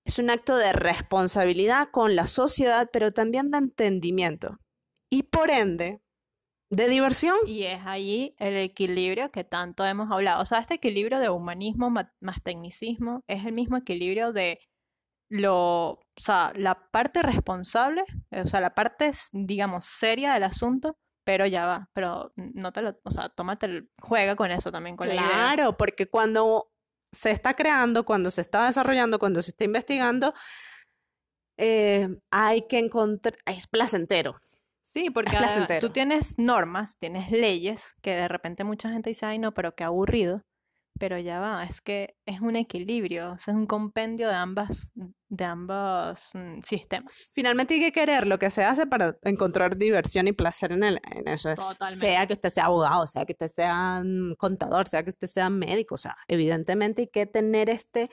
[0.09, 4.57] Es un acto de responsabilidad con la sociedad, pero también de entendimiento.
[5.11, 6.01] Y por ende,
[6.71, 7.35] de diversión.
[7.45, 10.41] Y es allí el equilibrio que tanto hemos hablado.
[10.41, 14.59] O sea, este equilibrio de humanismo ma- más tecnicismo es el mismo equilibrio de
[15.31, 21.45] lo, o sea, la parte responsable, o sea, la parte, digamos, seria del asunto, pero
[21.45, 25.13] ya va, pero no te lo, o sea, tómate, juega con eso también, con la
[25.15, 25.27] idea.
[25.27, 26.71] Claro, porque cuando
[27.11, 30.33] se está creando, cuando se está desarrollando, cuando se está investigando,
[31.57, 34.35] eh, hay que encontrar, es placentero.
[34.81, 35.37] Sí, porque
[35.79, 39.83] tú tienes normas, tienes leyes, que de repente mucha gente dice, ay no, pero qué
[39.83, 40.41] aburrido.
[40.99, 44.91] Pero ya va, es que es un equilibrio, o sea, es un compendio de ambas,
[45.29, 47.31] de ambos mm, sistemas.
[47.33, 50.99] Finalmente hay que querer lo que se hace para encontrar diversión y placer en, el,
[51.09, 51.55] en eso.
[51.55, 51.95] Totalmente.
[51.95, 55.49] Sea que usted sea abogado, sea que usted sea mm, contador, sea que usted sea
[55.49, 58.09] médico, o sea, evidentemente hay que tener este,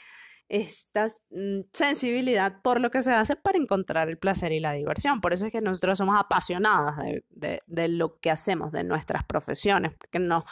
[0.49, 5.20] esta mm, sensibilidad por lo que se hace para encontrar el placer y la diversión.
[5.20, 9.25] Por eso es que nosotros somos apasionadas de, de- de lo que hacemos, de nuestras
[9.25, 10.44] profesiones, porque no,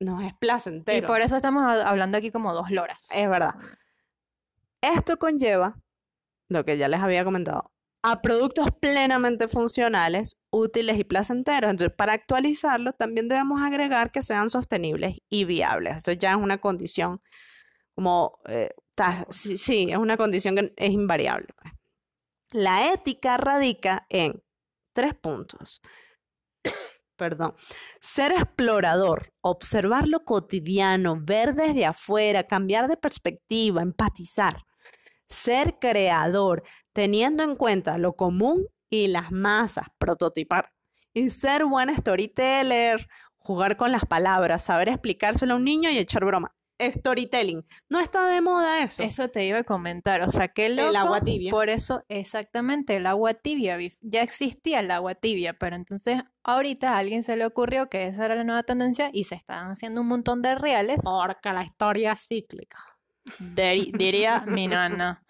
[0.00, 1.06] no- es Y placentero.
[1.06, 3.08] por eso estamos ha- hablando aquí como dos loras.
[3.12, 3.54] Es verdad.
[4.80, 5.80] Esto conlleva,
[6.48, 7.70] lo que ya les había comentado,
[8.04, 11.70] a productos plenamente funcionales, útiles y placenteros.
[11.70, 15.98] Entonces, para actualizarlo, también debemos agregar que sean sostenibles y viables.
[15.98, 17.22] Esto ya es una condición
[17.94, 21.48] como, eh, ta- sí, sí, es una condición que es invariable.
[21.60, 21.72] pues.
[22.50, 24.42] La ética radica en
[24.92, 25.80] tres puntos.
[27.16, 27.54] Perdón.
[28.00, 34.62] Ser explorador, observar lo cotidiano, ver desde afuera, cambiar de perspectiva, empatizar.
[35.26, 40.70] Ser creador, teniendo en cuenta lo común y las masas, prototipar.
[41.14, 43.06] Y ser buen storyteller,
[43.38, 46.54] jugar con las palabras, saber explicárselo a un niño y echar broma.
[46.90, 47.64] Storytelling.
[47.88, 49.02] No está de moda eso.
[49.02, 51.50] Eso te iba a comentar, o sea, qué El agua tibia.
[51.50, 53.78] Por eso, exactamente, el agua tibia.
[54.00, 58.24] Ya existía el agua tibia, pero entonces ahorita a alguien se le ocurrió que esa
[58.24, 61.00] era la nueva tendencia y se están haciendo un montón de reales.
[61.02, 62.78] Porque la historia es cíclica.
[63.38, 65.24] Diría mi nana.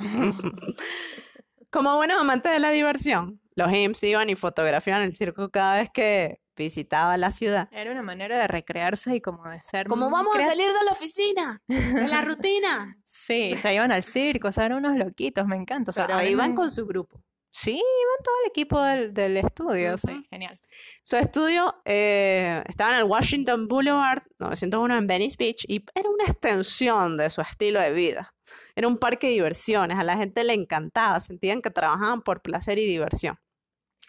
[1.70, 5.90] Como buenos amantes de la diversión, los Imps iban y fotografiaban el circo cada vez
[5.90, 7.68] que visitaba la ciudad.
[7.72, 9.86] Era una manera de recrearse y como de ser.
[9.86, 12.96] Como vamos a salir de la oficina, de la rutina.
[13.04, 15.90] Sí, se iban al circo, o sea, eran unos loquitos, me encanta.
[15.90, 17.22] O sea, Pero iban con su grupo.
[17.50, 20.58] Sí, iban todo el equipo del, del estudio, sí, genial.
[21.02, 26.24] Su estudio eh, estaba en el Washington Boulevard, 901 en Venice Beach, y era una
[26.24, 28.34] extensión de su estilo de vida.
[28.74, 32.78] Era un parque de diversiones, a la gente le encantaba, sentían que trabajaban por placer
[32.78, 33.38] y diversión.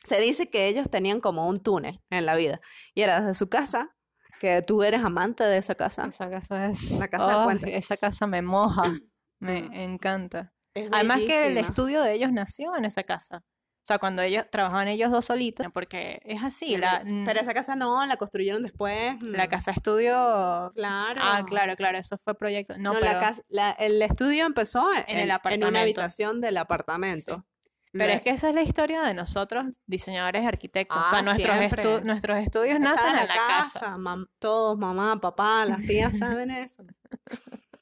[0.03, 2.59] Se dice que ellos tenían como un túnel en la vida,
[2.93, 3.95] y era desde su casa,
[4.39, 6.05] que tú eres amante de esa casa.
[6.07, 6.91] Esa casa es.
[6.99, 7.77] La casa Ay, puente.
[7.77, 8.83] Esa casa me moja,
[9.39, 10.53] me encanta.
[10.73, 13.43] Es Además que el estudio de ellos nació en esa casa.
[13.83, 17.75] O sea, cuando ellos trabajaban ellos dos solitos, porque es así, la, Pero esa casa
[17.75, 19.21] no, la construyeron después.
[19.21, 19.49] la mm.
[19.49, 20.71] casa estudio.
[20.73, 21.21] Claro.
[21.21, 22.77] Ah, claro, claro, eso fue proyecto.
[22.77, 25.67] No, No, pero, la casa, la- el estudio empezó en, En el en apartamento.
[25.67, 27.45] una habitación del apartamento.
[27.93, 30.97] Pero es que esa es la historia de nosotros, diseñadores arquitectos.
[30.97, 33.95] o sea, Ah, nuestros, estu- nuestros estudios nacen en la casa.
[33.97, 36.83] mam- todos, mamá, papá, las tías saben eso.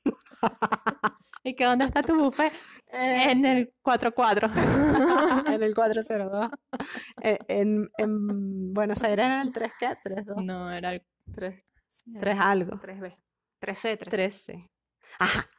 [1.44, 2.54] ¿Y que dónde está tu buffet?
[2.88, 4.52] En el 4-4.
[5.56, 6.50] en el 402.
[7.24, 9.98] Eh, en, en Buenos Aires era el 3 qué?
[10.04, 11.56] 3 2 no, era el 3
[12.20, 12.78] 3 algo.
[12.78, 13.16] 3B.
[13.60, 14.10] 3C, 3C.
[14.10, 14.72] 13.
[15.20, 15.50] Ajá.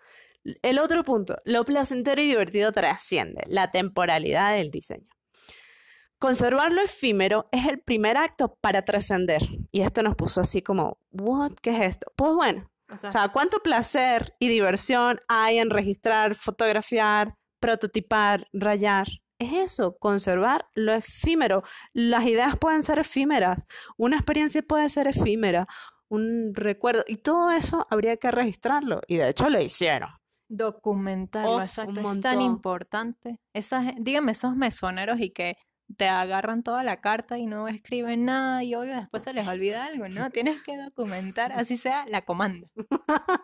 [0.45, 5.09] El otro punto, lo placentero y divertido trasciende la temporalidad del diseño.
[6.19, 9.43] Conservar lo efímero es el primer acto para trascender.
[9.71, 11.53] Y esto nos puso así como, ¿what?
[11.61, 12.13] ¿Qué es esto?
[12.17, 18.49] Pues bueno, O sea, o sea, ¿cuánto placer y diversión hay en registrar, fotografiar, prototipar,
[18.53, 19.07] rayar.
[19.39, 21.63] Es eso, conservar lo efímero.
[21.95, 25.67] Las ideas pueden ser efímeras, una experiencia puede ser efímera,
[26.09, 30.11] un recuerdo, y todo eso habría que registrarlo, y de hecho lo hicieron.
[31.63, 32.01] Exacto.
[32.01, 33.39] un Es tan importante.
[33.55, 35.57] Esa, gen- dígame, esos mesoneros y que
[35.97, 39.85] te agarran toda la carta y no escriben nada y oiga, después se les olvida
[39.85, 40.31] algo, ¿no?
[40.31, 42.69] Tienes que documentar, así sea la comanda.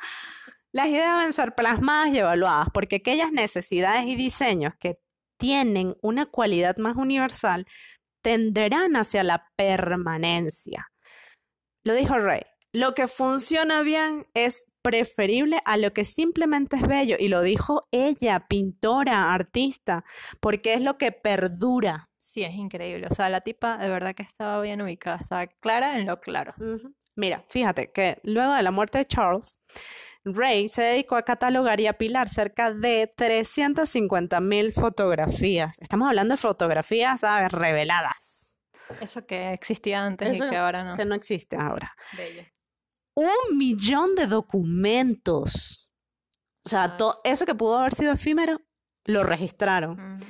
[0.73, 4.99] Las ideas deben ser plasmadas y evaluadas, porque aquellas necesidades y diseños que
[5.41, 7.67] tienen una cualidad más universal
[8.23, 10.89] tenderán hacia la permanencia.
[11.85, 12.43] Lo dijo Ray.
[12.75, 17.17] Lo que funciona bien es preferible a lo que simplemente es bello.
[17.19, 20.05] Y lo dijo ella, pintora, artista,
[20.41, 22.09] porque es lo que perdura.
[22.19, 23.07] Sí, es increíble.
[23.11, 26.55] O sea, la tipa de verdad que estaba bien ubicada, estaba clara en lo claro.
[27.17, 29.59] Mira, fíjate que luego de la muerte de Charles,
[30.25, 35.79] Ray se dedicó a catalogar y apilar cerca de 350 mil fotografías.
[35.81, 37.51] Estamos hablando de fotografías, ¿sabes?
[37.51, 38.57] Reveladas.
[39.01, 40.97] Eso que existía antes Eso y que ahora no.
[40.97, 41.95] Que no existe ahora.
[42.17, 42.43] Bello.
[43.19, 45.93] Un millón de documentos.
[46.65, 48.61] O sea, eso que pudo haber sido efímero,
[49.07, 50.21] lo registraron.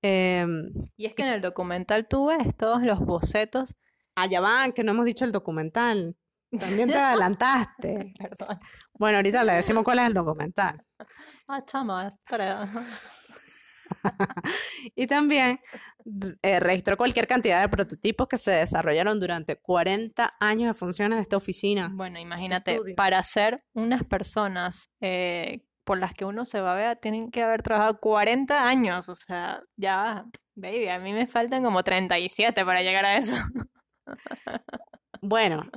[0.00, 3.76] Em, Y es que en el documental tú ves todos los bocetos.
[4.14, 6.16] allá van, que no hemos dicho el documental.
[6.58, 8.14] También te adelantaste.
[8.18, 8.60] Perdón.
[8.94, 10.82] Bueno, ahorita le decimos cuál es el documental.
[11.48, 12.70] Ah, chama, espera.
[14.94, 15.60] Y también
[16.42, 21.22] eh, registró cualquier cantidad de prototipos que se desarrollaron durante 40 años de funciones de
[21.22, 21.90] esta oficina.
[21.92, 22.94] Bueno, imagínate, estudio.
[22.96, 27.42] para ser unas personas eh, por las que uno se va a ver, tienen que
[27.42, 29.08] haber trabajado 40 años.
[29.08, 30.24] O sea, ya,
[30.54, 33.36] baby, a mí me faltan como 37 para llegar a eso.
[35.24, 35.70] Bueno,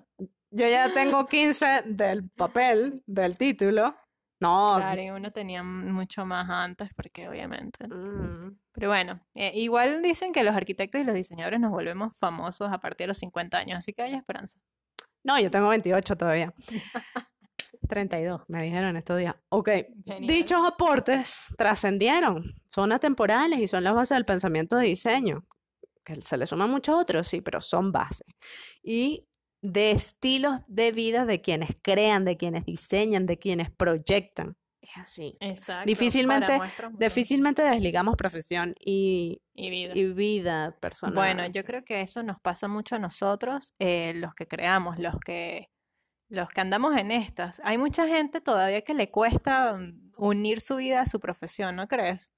[0.50, 3.96] yo ya tengo 15 del papel, del título.
[4.40, 4.76] No.
[4.78, 7.88] Claro, y uno tenía mucho más antes, porque obviamente.
[7.88, 8.58] Mm.
[8.74, 12.80] Pero bueno, eh, igual dicen que los arquitectos y los diseñadores nos volvemos famosos a
[12.80, 14.60] partir de los 50 años, así que hay esperanza.
[15.24, 16.54] No, yo tengo 28 todavía.
[17.88, 19.36] 32, me dijeron estos días.
[19.50, 19.70] Ok,
[20.06, 20.28] Genial.
[20.28, 25.46] dichos aportes trascendieron, son atemporales y son las bases del pensamiento de diseño.
[26.04, 28.28] Que se le suman muchos otros, sí, pero son bases.
[28.84, 29.26] Y
[29.72, 34.56] de estilos de vida de quienes crean, de quienes diseñan, de quienes proyectan.
[34.82, 35.36] Es así.
[35.40, 35.86] Exacto.
[35.88, 36.60] Difícilmente-
[36.94, 39.94] Difícilmente desligamos profesión y, Y vida.
[39.96, 41.16] y vida personal.
[41.16, 45.16] Bueno, yo creo que eso nos pasa mucho a nosotros, eh, los que creamos, los
[45.26, 45.70] que,
[46.30, 47.60] los que andamos en estas.
[47.64, 49.78] Hay mucha gente todavía que le cuesta
[50.18, 52.32] unir su vida a su profesión, ¿no crees?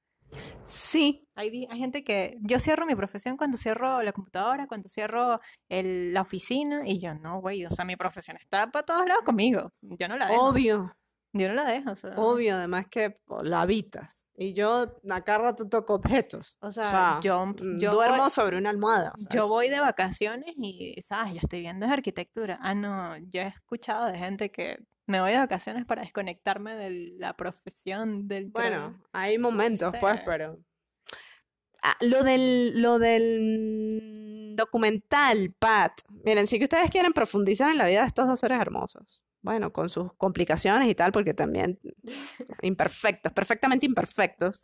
[0.63, 5.39] Sí, Hay, hay gente que yo cierro mi profesión cuando cierro la computadora, cuando cierro
[5.69, 9.23] el- la oficina y yo no, güey, o sea, mi profesión está para todos lados
[9.23, 9.71] conmigo.
[9.81, 10.43] Yo no la dejo.
[10.49, 10.93] obvio.
[11.33, 14.25] Yo no la dejo, o sea, Obvio, además que oh, la habitas.
[14.35, 16.57] Y yo acá rato toco objetos.
[16.61, 19.11] O sea, yo, mm, yo duermo voy- sobre una almohada.
[19.13, 21.33] o sea, Yo voy de vacaciones y, ¿sabes?
[21.33, 22.57] Yo estoy viendo es arquitectura.
[22.61, 27.15] Ah, no, yo he escuchado de gente que me voy de vacaciones para desconectarme de
[27.17, 30.23] la profesión del Bueno, hay momentos, pues, sé.
[30.25, 30.59] pero.
[31.81, 35.93] Ah, lo del, lo del documental, Pat.
[36.25, 39.23] Miren, si que ustedes quieren profundizar en la vida de estos dos seres hermosos.
[39.41, 41.79] Bueno, con sus complicaciones y tal, porque también
[42.61, 44.61] imperfectos, perfectamente imperfectos.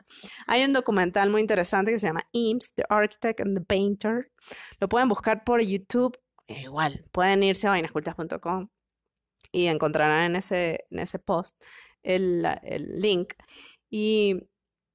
[0.47, 4.31] Hay un documental muy interesante que se llama IMS, The Architect and the Painter.
[4.79, 6.19] Lo pueden buscar por YouTube.
[6.47, 8.67] Eh, Igual, pueden irse a vainascultas.com
[9.51, 11.61] y encontrarán en ese, en ese post
[12.03, 13.33] el, el link.
[13.89, 14.35] Y,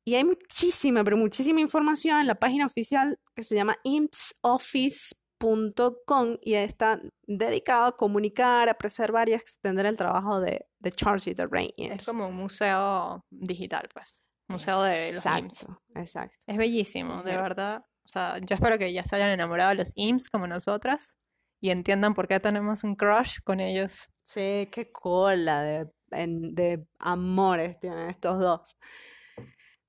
[0.04, 6.54] y hay muchísima, pero muchísima información en la página oficial que se llama impsoffice.com y
[6.54, 11.34] está dedicado a comunicar, a preservar y a extender el trabajo de, de Charles y
[11.34, 14.20] de Ray Es como un museo digital, pues.
[14.48, 15.62] Museo de los IMSS.
[15.62, 16.37] Exacto, exacto.
[16.46, 17.84] Es bellísimo, de verdad.
[18.02, 21.18] O sea, yo espero que ya se hayan enamorado de los IMSS como nosotras
[21.61, 24.09] y entiendan por qué tenemos un crush con ellos.
[24.23, 28.77] Sí, qué cola de, de amores tienen estos dos.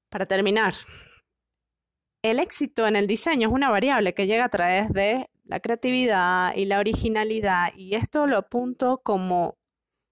[0.10, 0.74] Para terminar,
[2.24, 6.54] el éxito en el diseño es una variable que llega a través de la creatividad
[6.56, 9.56] y la originalidad, y esto lo apunto como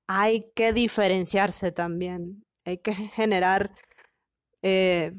[0.09, 3.71] hay que diferenciarse también, hay que generar
[4.63, 5.13] eh,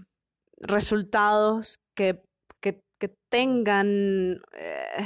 [0.59, 2.23] resultados que,
[2.63, 5.05] que- que tengan eh,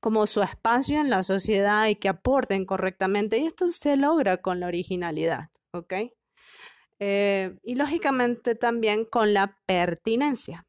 [0.00, 3.38] como su espacio en la sociedad y que aporten correctamente.
[3.38, 5.94] Y esto se logra con la originalidad, ¿ok?
[6.98, 10.66] Eh, y lógicamente también con la pertinencia.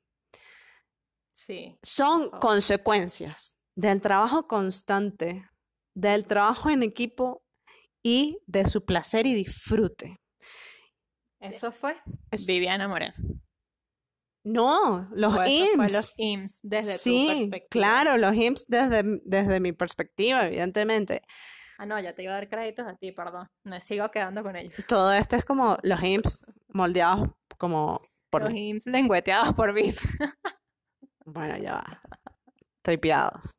[1.31, 1.77] Sí.
[1.83, 2.39] Son favor.
[2.39, 5.49] consecuencias del trabajo constante,
[5.93, 7.43] del trabajo en equipo
[8.03, 10.17] y de su placer y disfrute.
[11.39, 11.97] Eso fue
[12.47, 13.13] Viviana Moreno.
[14.45, 15.93] No, los fue IMSS.
[15.93, 17.67] los IMSS desde tu Sí, perspectiva.
[17.69, 21.21] claro, los IMSS desde, desde mi perspectiva, evidentemente.
[21.77, 23.49] Ah, no, ya te iba a dar créditos a ti, perdón.
[23.63, 24.75] Me sigo quedando con ellos.
[24.87, 28.69] Todo esto es como los IMSS moldeados como por Los mí.
[28.69, 30.01] IMSS lengüeteados por Biff.
[31.25, 32.01] Bueno, ya va.
[32.83, 33.55] Tripeados.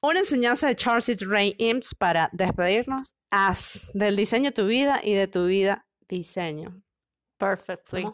[0.00, 1.20] Una enseñanza de Charles.
[1.28, 3.14] Ray Imps para despedirnos.
[3.30, 6.82] Haz del diseño tu vida y de tu vida diseño.
[7.36, 8.06] Perfectly.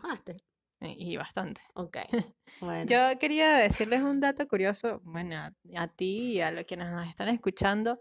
[0.81, 1.63] Y bastante.
[1.75, 1.99] Ok.
[2.61, 2.87] Bueno.
[2.87, 7.09] Yo quería decirles un dato curioso, bueno, a, a ti y a los quienes nos
[7.09, 8.01] están escuchando.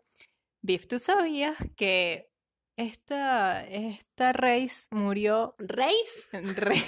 [0.61, 2.29] Biff, ¿tú sabías que
[2.77, 5.55] esta, esta Reis murió...
[5.57, 6.39] ¿Race?
[6.39, 6.83] Rey,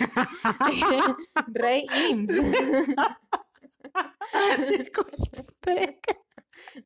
[1.48, 2.32] Rey Ims.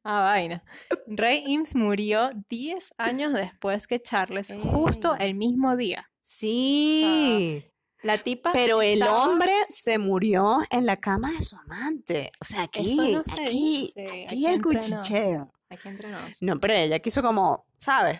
[0.03, 0.63] Ah, vaina.
[1.07, 5.29] Rey Ims murió 10 años después que Charles, justo Ey.
[5.29, 6.09] el mismo día.
[6.21, 7.63] Sí.
[8.01, 12.31] La tipa Pero el estaba- hombre se murió en la cama de su amante.
[12.39, 14.85] O sea, aquí, Eso no se aquí, aquí aquí el entre nos.
[14.89, 15.51] cuchicheo.
[15.69, 16.41] Aquí entre nos.
[16.41, 18.19] No, pero ella quiso como, ¿sabes?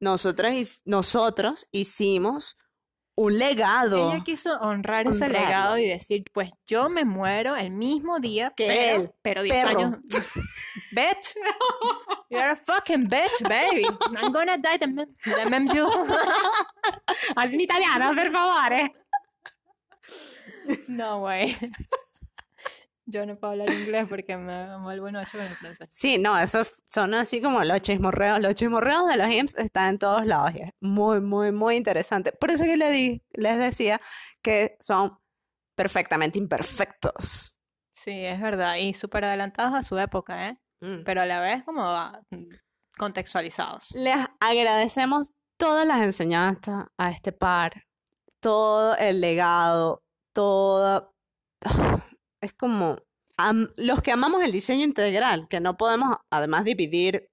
[0.00, 2.58] Nosotros, nosotros hicimos
[3.18, 5.46] un legado Ella quiso honrar ese Honrarlo.
[5.46, 9.64] legado y decir, pues yo me muero el mismo día Que pero, él, pero 10
[9.64, 9.78] perro.
[9.80, 9.98] años.
[10.92, 11.34] bitch.
[12.28, 13.86] You're a fucking bitch, baby.
[14.20, 15.86] I'm gonna die the, the mem you.
[17.36, 18.92] Al in italiano, per favore.
[20.88, 21.56] No, güey.
[23.08, 25.88] Yo no puedo hablar inglés porque me vuelvo noche con el francés.
[25.92, 28.40] Sí, no, esos son así como los chismorreos.
[28.40, 32.32] Los chismorreos de los IMSS están en todos lados y es muy, muy, muy interesante.
[32.32, 34.00] Por eso que le di, les decía
[34.42, 35.16] que son
[35.76, 37.60] perfectamente imperfectos.
[37.92, 38.76] Sí, es verdad.
[38.76, 40.58] Y súper adelantados a su época, ¿eh?
[40.80, 41.04] Mm.
[41.04, 42.20] Pero a la vez como ah,
[42.98, 43.92] contextualizados.
[43.92, 47.84] Les agradecemos todas las enseñanzas a este par,
[48.40, 50.02] todo el legado,
[50.36, 51.14] todo.
[52.40, 52.98] Es como
[53.38, 57.28] am- los que amamos el diseño integral, que no podemos además dividir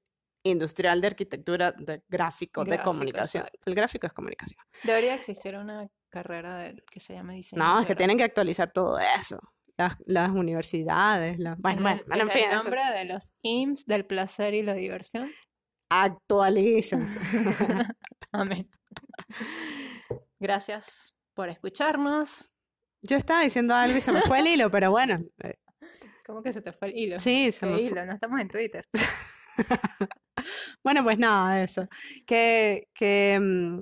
[0.45, 3.43] industrial de arquitectura, de gráfico, de comunicación.
[3.43, 3.69] exacto.
[3.69, 4.59] El gráfico es comunicación.
[4.83, 7.61] Debería existir una carrera de- que se llame diseño.
[7.63, 9.37] No, es que tienen que actualizar todo eso.
[9.77, 11.57] Las, las universidades, las...
[11.59, 12.63] Bueno, En bueno, el- bueno, en en fin, el eso.
[12.63, 15.31] nombre de los IMSS del placer y la diversión.
[15.89, 17.19] Actualícense.
[18.31, 18.69] Amén.
[20.39, 22.51] Gracias por escucharnos.
[23.03, 25.21] Yo estaba diciendo algo y se me fue el hilo, pero bueno.
[25.43, 25.55] eh,
[26.25, 27.19] ¿Cómo que se te fue el hilo?
[27.19, 27.81] Sí, se ¿Qué me fue.
[27.83, 28.05] hilo?
[28.05, 28.85] No estamos en Twitter.
[30.83, 31.87] Bueno, pues nada, eso.
[32.25, 33.79] Que, que mm,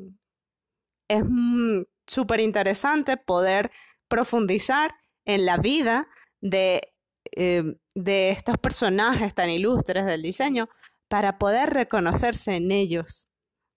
[1.08, 3.72] es mm, súper interesante poder
[4.08, 4.94] profundizar
[5.26, 6.08] en la vida
[6.42, 6.94] de,
[7.36, 7.64] eh,
[7.96, 10.70] de estos personajes tan ilustres del diseño
[11.08, 13.28] para poder reconocerse en ellos,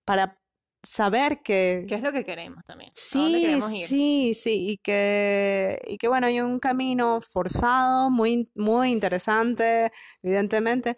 [0.05, 0.38] para
[0.85, 1.85] saber que...
[1.89, 2.91] ¿Qué es lo que queremos también?
[2.91, 3.87] ¿A dónde Sí, queremos ir?
[3.89, 9.91] sí, sí, y que, y que bueno, hay un camino forzado, muy, muy interesante,
[10.22, 10.97] evidentemente,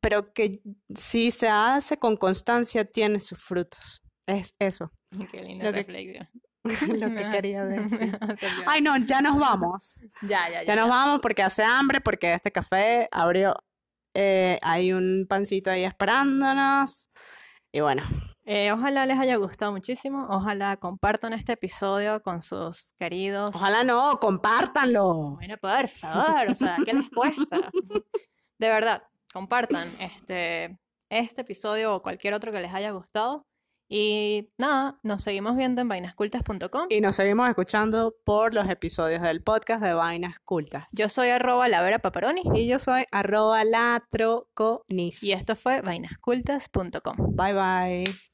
[0.00, 0.60] pero que
[0.94, 4.02] si se hace con constancia tiene sus frutos.
[4.26, 4.90] Es eso
[5.30, 6.28] Qué linda Lo que- reflexión.
[6.98, 8.18] lo que quería decir.
[8.66, 10.00] Ay, no, ya nos vamos.
[10.22, 10.64] Ya, ya, ya.
[10.64, 13.54] Ya nos vamos porque hace hambre, porque este café abrió,
[14.14, 17.10] eh, hay un pancito ahí esperándonos.
[17.70, 18.02] Y bueno,
[18.46, 20.26] Eh, ojalá les haya gustado muchísimo.
[20.28, 23.50] Ojalá compartan este episodio con sus queridos.
[23.54, 25.36] ojalá no, compártanlo.
[25.36, 27.70] Bueno, por favor, o sea, ¿qué les cuesta?
[28.58, 30.78] De verdad, compartan este,
[31.08, 33.46] este episodio o cualquier otro que les haya gustado.
[33.88, 36.86] Y nada, nos seguimos viendo en vainascultas.com.
[36.88, 40.86] Y nos seguimos escuchando por los episodios del podcast de Vainas Cultas.
[40.92, 45.22] Yo soy arroba la Vera Paparoni Y yo soy arroba latroconis.
[45.22, 47.36] y esto fue vainascultas.com.
[47.36, 48.33] Bye bye.